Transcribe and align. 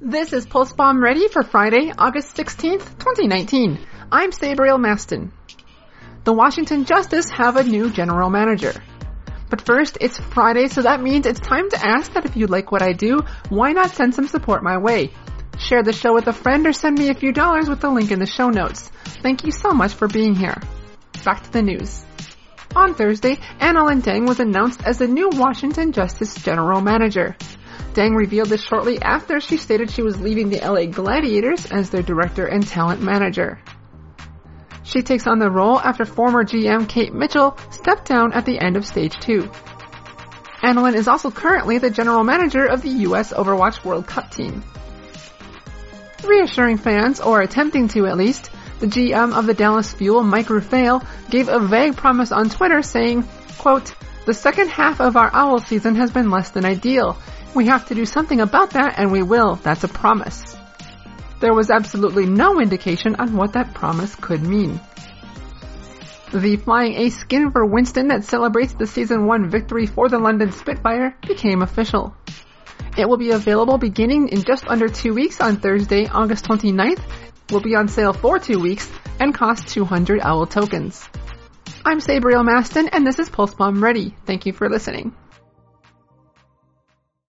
This 0.00 0.34
is 0.34 0.44
Pulse 0.44 0.74
Bomb 0.74 1.02
ready 1.02 1.26
for 1.28 1.42
Friday, 1.42 1.90
August 1.96 2.36
16th, 2.36 2.98
2019. 2.98 3.78
I'm 4.12 4.30
Sabriel 4.30 4.78
Maston. 4.78 5.32
The 6.24 6.34
Washington 6.34 6.84
Justice 6.84 7.30
have 7.30 7.56
a 7.56 7.64
new 7.64 7.90
general 7.90 8.28
manager. 8.28 8.74
But 9.48 9.62
first, 9.62 9.96
it's 9.98 10.18
Friday, 10.18 10.68
so 10.68 10.82
that 10.82 11.00
means 11.00 11.24
it's 11.24 11.40
time 11.40 11.70
to 11.70 11.82
ask 11.82 12.12
that 12.12 12.26
if 12.26 12.36
you 12.36 12.46
like 12.46 12.70
what 12.70 12.82
I 12.82 12.92
do, 12.92 13.20
why 13.48 13.72
not 13.72 13.90
send 13.90 14.14
some 14.14 14.28
support 14.28 14.62
my 14.62 14.76
way? 14.76 15.12
Share 15.58 15.82
the 15.82 15.94
show 15.94 16.12
with 16.12 16.26
a 16.26 16.34
friend 16.34 16.66
or 16.66 16.74
send 16.74 16.98
me 16.98 17.08
a 17.08 17.14
few 17.14 17.32
dollars 17.32 17.66
with 17.66 17.80
the 17.80 17.88
link 17.88 18.10
in 18.10 18.18
the 18.18 18.26
show 18.26 18.50
notes. 18.50 18.90
Thank 19.22 19.44
you 19.44 19.50
so 19.50 19.70
much 19.72 19.94
for 19.94 20.08
being 20.08 20.34
here. 20.34 20.60
Back 21.24 21.42
to 21.44 21.52
the 21.52 21.62
news. 21.62 22.04
On 22.76 22.94
Thursday, 22.94 23.36
Annalyn 23.60 24.02
Dang 24.02 24.26
was 24.26 24.40
announced 24.40 24.84
as 24.84 24.98
the 24.98 25.08
new 25.08 25.30
Washington 25.32 25.92
Justice 25.92 26.34
General 26.34 26.82
Manager. 26.82 27.34
Dang 27.96 28.14
revealed 28.14 28.50
this 28.50 28.62
shortly 28.62 29.00
after 29.00 29.40
she 29.40 29.56
stated 29.56 29.90
she 29.90 30.02
was 30.02 30.20
leaving 30.20 30.50
the 30.50 30.60
LA 30.60 30.84
Gladiators 30.84 31.64
as 31.64 31.88
their 31.88 32.02
director 32.02 32.44
and 32.44 32.64
talent 32.66 33.00
manager. 33.00 33.58
She 34.82 35.00
takes 35.00 35.26
on 35.26 35.38
the 35.38 35.50
role 35.50 35.80
after 35.80 36.04
former 36.04 36.44
GM 36.44 36.90
Kate 36.90 37.14
Mitchell 37.14 37.56
stepped 37.70 38.04
down 38.04 38.34
at 38.34 38.44
the 38.44 38.58
end 38.58 38.76
of 38.76 38.84
stage 38.84 39.18
two. 39.18 39.50
Annalyn 40.62 40.94
is 40.94 41.08
also 41.08 41.30
currently 41.30 41.78
the 41.78 41.88
general 41.88 42.22
manager 42.22 42.66
of 42.66 42.82
the 42.82 42.90
US 43.08 43.32
Overwatch 43.32 43.82
World 43.82 44.06
Cup 44.06 44.30
team. 44.30 44.62
Reassuring 46.22 46.76
fans, 46.76 47.18
or 47.18 47.40
attempting 47.40 47.88
to 47.88 48.04
at 48.04 48.18
least, 48.18 48.50
the 48.78 48.88
GM 48.88 49.32
of 49.32 49.46
the 49.46 49.54
Dallas 49.54 49.94
Fuel, 49.94 50.22
Mike 50.22 50.48
Rufail, 50.48 51.02
gave 51.30 51.48
a 51.48 51.60
vague 51.60 51.96
promise 51.96 52.30
on 52.30 52.50
Twitter 52.50 52.82
saying, 52.82 53.26
quote, 53.56 53.94
the 54.26 54.34
second 54.34 54.68
half 54.68 55.00
of 55.00 55.16
our 55.16 55.30
owl 55.32 55.60
season 55.60 55.94
has 55.94 56.10
been 56.10 56.30
less 56.30 56.50
than 56.50 56.64
ideal. 56.64 57.16
We 57.54 57.66
have 57.66 57.86
to 57.86 57.94
do 57.94 58.04
something 58.04 58.40
about 58.40 58.70
that 58.70 58.98
and 58.98 59.12
we 59.12 59.22
will. 59.22 59.54
That's 59.54 59.84
a 59.84 59.88
promise. 59.88 60.56
There 61.40 61.54
was 61.54 61.70
absolutely 61.70 62.26
no 62.26 62.60
indication 62.60 63.14
on 63.16 63.36
what 63.36 63.52
that 63.52 63.72
promise 63.72 64.14
could 64.16 64.42
mean. 64.42 64.80
The 66.32 66.56
Flying 66.56 66.94
Ace 66.94 67.16
skin 67.16 67.52
for 67.52 67.64
Winston 67.64 68.08
that 68.08 68.24
celebrates 68.24 68.74
the 68.74 68.86
season 68.86 69.26
1 69.26 69.48
victory 69.48 69.86
for 69.86 70.08
the 70.08 70.18
London 70.18 70.50
Spitfire 70.50 71.16
became 71.26 71.62
official. 71.62 72.16
It 72.98 73.08
will 73.08 73.18
be 73.18 73.30
available 73.30 73.78
beginning 73.78 74.28
in 74.28 74.42
just 74.42 74.66
under 74.66 74.88
two 74.88 75.14
weeks 75.14 75.40
on 75.40 75.56
Thursday, 75.56 76.08
August 76.08 76.46
29th, 76.46 77.00
will 77.52 77.60
be 77.60 77.76
on 77.76 77.86
sale 77.86 78.12
for 78.12 78.40
two 78.40 78.58
weeks, 78.58 78.90
and 79.20 79.32
cost 79.32 79.68
200 79.68 80.20
OWL 80.20 80.46
tokens. 80.46 81.08
I'm 81.88 82.00
Sabriel 82.00 82.44
Maston, 82.44 82.88
and 82.88 83.06
this 83.06 83.20
is 83.20 83.30
Pulse 83.30 83.54
Bomb 83.54 83.80
Ready. 83.80 84.12
Thank 84.24 84.44
you 84.44 84.52
for 84.52 84.68
listening. 84.68 85.14